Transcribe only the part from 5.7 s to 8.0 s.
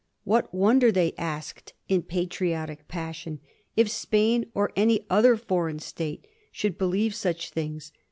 state should believe such things